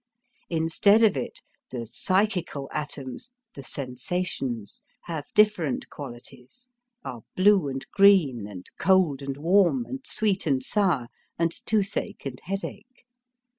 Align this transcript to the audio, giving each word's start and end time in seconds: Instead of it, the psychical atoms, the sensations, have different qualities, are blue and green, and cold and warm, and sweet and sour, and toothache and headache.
Instead 0.49 1.03
of 1.03 1.15
it, 1.15 1.41
the 1.69 1.85
psychical 1.85 2.67
atoms, 2.73 3.29
the 3.53 3.61
sensations, 3.61 4.81
have 5.03 5.31
different 5.35 5.91
qualities, 5.91 6.67
are 7.05 7.21
blue 7.35 7.67
and 7.67 7.85
green, 7.93 8.47
and 8.47 8.65
cold 8.79 9.21
and 9.21 9.37
warm, 9.37 9.85
and 9.85 9.99
sweet 10.07 10.47
and 10.47 10.63
sour, 10.63 11.07
and 11.37 11.51
toothache 11.67 12.25
and 12.25 12.39
headache. 12.45 13.05